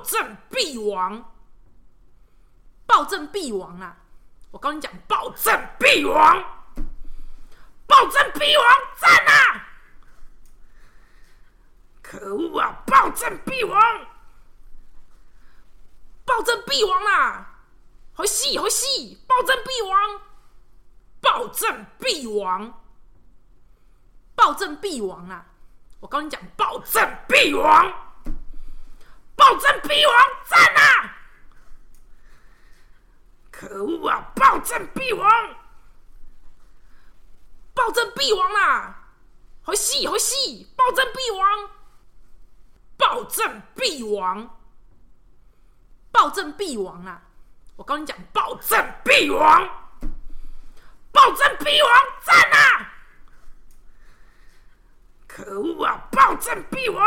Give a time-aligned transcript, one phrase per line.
[0.00, 1.32] 证必亡，
[2.86, 3.96] 暴政必亡啊！
[4.50, 6.44] 我跟你讲，暴政必亡，
[7.86, 8.66] 暴政必亡，
[8.96, 9.66] 赞啊！
[12.02, 12.82] 可恶啊！
[12.86, 14.06] 暴政必亡，
[16.24, 17.46] 暴政必亡啊！
[18.12, 19.22] 好戏，好戏！
[19.28, 20.20] 暴政必亡，
[21.20, 22.82] 暴政必亡，
[24.34, 25.46] 暴政必亡啊！
[26.00, 27.99] 我跟你讲，暴政必亡，
[29.40, 30.14] 暴政必亡，
[30.44, 31.16] 赞啊！
[33.50, 34.20] 可恶啊！
[34.36, 35.56] 暴政必亡，
[37.72, 38.96] 暴政必亡啊！
[39.62, 40.70] 好戏，好戏！
[40.76, 41.70] 暴政必亡，
[42.98, 44.58] 暴政必亡，
[46.12, 47.22] 暴政必亡啊！
[47.76, 49.66] 我跟你讲，暴政必亡，
[51.12, 51.90] 暴政必亡，
[52.22, 52.92] 赞啊！
[55.26, 55.96] 可恶啊！
[56.12, 57.06] 暴政必亡，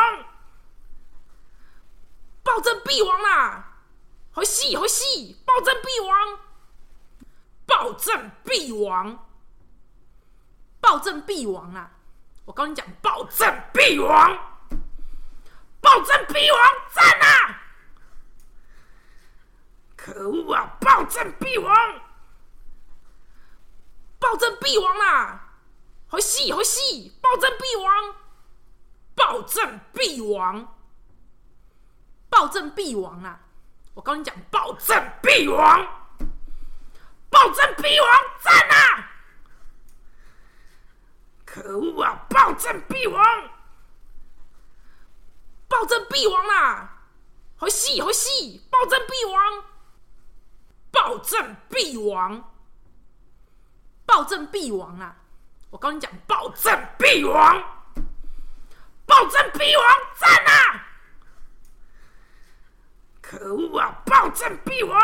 [2.44, 3.70] 暴政必亡啊！
[4.32, 5.38] 好戏，好戏！
[5.46, 6.40] 暴政必亡，
[7.66, 9.30] 暴政必亡，
[10.82, 11.92] 暴政必亡啊！
[12.46, 14.38] 我跟你讲，暴政必亡，
[15.80, 16.60] 暴政必亡，
[16.94, 17.62] 赞啊！
[19.96, 20.78] 可恶啊！
[20.82, 22.02] 暴政必亡，
[24.20, 25.54] 暴政必亡啊！
[26.08, 27.14] 好戏，好戏！
[27.22, 28.16] 暴政必亡，
[29.16, 30.73] 暴政必亡，
[32.34, 33.40] 暴政必亡啊！
[33.94, 35.88] 我跟你讲，暴政必亡，
[37.30, 38.10] 暴政必亡，
[38.42, 39.12] 赞啊！
[41.46, 42.26] 可恶啊！
[42.28, 43.24] 暴政必亡，
[45.68, 46.90] 暴政必亡啊！
[47.56, 48.66] 好戏，好戏！
[48.72, 49.64] 暴政必亡，
[50.92, 52.52] 暴政必亡，
[54.08, 55.16] 暴政必亡啊！
[55.70, 57.64] 我跟你讲，暴政必亡，
[59.06, 60.88] 暴政必亡，赞啊！
[63.24, 64.04] 可恶啊！
[64.06, 65.00] 暴政必亡，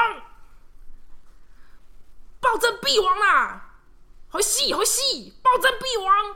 [2.41, 3.71] 暴政必亡啊！
[4.29, 5.33] 好戏，好戏！
[5.41, 6.35] 暴政必亡，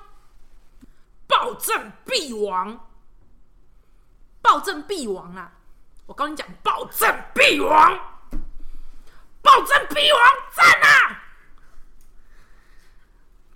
[1.27, 2.89] 暴政必亡，
[4.41, 5.51] 暴政必亡啊！
[6.07, 7.99] 我跟你讲，暴政必亡，
[9.41, 10.21] 暴政必亡，
[10.55, 11.21] 赞啊！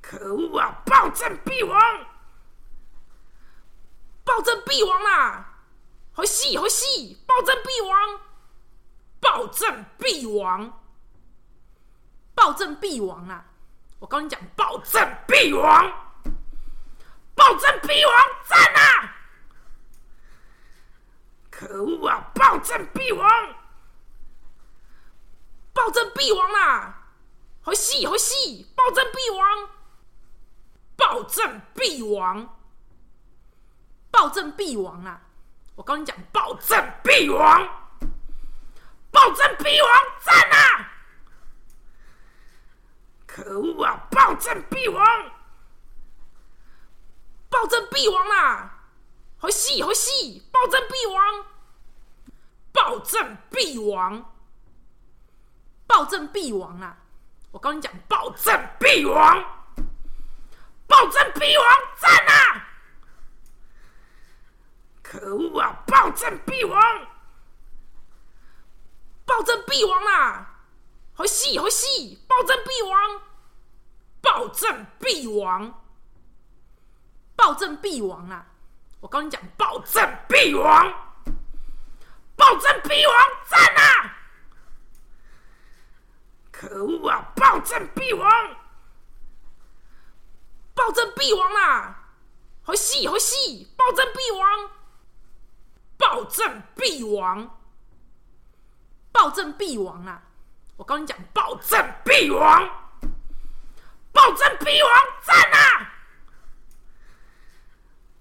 [0.02, 0.82] 可恶啊！
[0.86, 2.06] 暴政必亡，
[4.26, 5.57] 暴政必亡啊！
[6.18, 7.16] 好戏，好戏！
[7.28, 8.20] 暴政必亡，
[9.20, 10.82] 暴政必亡，
[12.34, 13.46] 暴政必亡啊！
[14.00, 15.92] 我跟你讲，暴政必亡，
[17.36, 18.14] 暴政必亡，
[18.50, 19.16] 赞啊！
[21.52, 22.32] 可恶啊！
[22.34, 23.56] 暴政必亡，
[25.72, 27.12] 暴政必亡啊！
[27.62, 28.66] 好戏，好戏！
[28.76, 29.70] 暴政必亡。
[30.96, 32.58] 暴政必亡，
[34.10, 35.22] 暴政必亡啊！
[35.78, 37.68] 我跟你讲，暴政必亡，
[39.12, 39.92] 暴政必亡，
[40.26, 40.92] 赞啊！
[43.28, 44.08] 可恶啊！
[44.10, 45.06] 暴政必亡，
[47.48, 48.74] 暴政必亡啊！
[49.38, 50.42] 好戏，好戏！
[50.52, 51.46] 暴政必亡，
[52.74, 54.34] 暴政必亡，
[55.86, 56.98] 暴政必亡啊！
[57.52, 59.46] 我跟你讲，暴政必亡。
[60.88, 61.66] 暴政必亡，
[62.00, 62.68] 赞啊！
[65.28, 65.84] 可恶啊！
[65.86, 66.82] 暴政必亡，
[69.26, 70.62] 暴政必亡啊！
[71.14, 72.18] 好戏，好戏！
[72.30, 73.22] 暴政必亡，
[74.22, 75.84] 暴政必亡，
[77.36, 78.46] 暴政必亡啊！
[79.02, 80.94] 我跟你讲，暴政必亡，
[82.38, 83.16] 暴政必亡，
[83.50, 84.18] 赞啊！
[86.54, 87.34] 可恶啊！
[87.36, 88.56] 暴政必亡。
[90.74, 92.12] 暴政必亡啊！
[92.64, 93.68] 好戏，好戏！
[93.76, 94.70] 暴政必亡，
[96.08, 97.60] 暴政必亡，
[99.12, 100.24] 暴政必亡啊！
[100.78, 102.66] 我跟你讲，暴政必亡，
[104.14, 104.92] 暴政必亡，
[105.22, 105.94] 赞啊！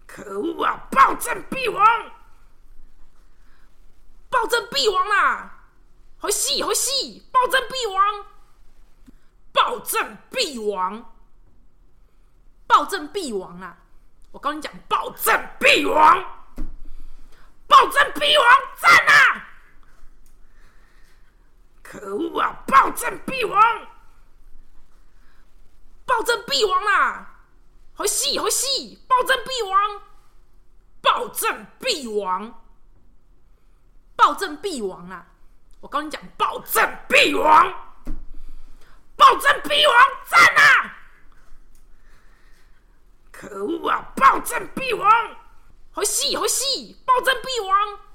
[0.04, 0.84] 可恶啊！
[0.90, 2.10] 暴政必亡，
[4.30, 5.52] 暴政必亡啊！
[6.18, 7.24] 好戏，好戏！
[7.30, 8.26] 暴政必亡，
[9.52, 11.14] 暴政必亡。
[12.66, 13.78] 暴政必亡啊！
[14.32, 16.24] 我跟你讲，暴政必亡，
[17.86, 18.46] 暴政必亡，
[18.80, 19.46] 赞啊！
[21.84, 22.64] 可恶啊！
[22.66, 23.86] 暴政必亡，
[26.04, 27.30] 暴政必亡啊！
[27.94, 28.98] 好戏，好戏！
[29.06, 30.02] 暴政必亡，
[31.00, 32.60] 暴政必亡，
[34.16, 35.24] 暴政必亡啊！
[35.80, 37.72] 我跟你讲，暴政必亡，
[39.16, 39.94] 暴政必亡，
[40.28, 40.96] 赞啊！
[43.30, 44.12] 可恶啊！
[44.16, 45.08] 暴政必亡，
[45.96, 46.94] 好戏，好戏！
[47.06, 48.05] 暴战必亡。